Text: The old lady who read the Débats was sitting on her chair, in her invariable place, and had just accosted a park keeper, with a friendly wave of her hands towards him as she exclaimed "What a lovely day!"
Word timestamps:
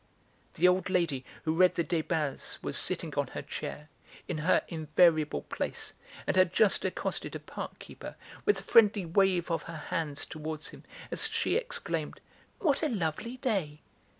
The 0.55 0.67
old 0.67 0.89
lady 0.89 1.23
who 1.43 1.53
read 1.55 1.75
the 1.75 1.83
Débats 1.83 2.57
was 2.63 2.75
sitting 2.75 3.13
on 3.13 3.27
her 3.27 3.43
chair, 3.43 3.87
in 4.27 4.39
her 4.39 4.63
invariable 4.67 5.43
place, 5.43 5.93
and 6.25 6.35
had 6.35 6.51
just 6.51 6.83
accosted 6.83 7.35
a 7.35 7.39
park 7.39 7.77
keeper, 7.77 8.15
with 8.43 8.59
a 8.59 8.63
friendly 8.63 9.05
wave 9.05 9.51
of 9.51 9.61
her 9.61 9.77
hands 9.77 10.25
towards 10.25 10.69
him 10.69 10.83
as 11.11 11.29
she 11.29 11.55
exclaimed 11.55 12.19
"What 12.57 12.81
a 12.81 12.89
lovely 12.89 13.37
day!" 13.37 13.81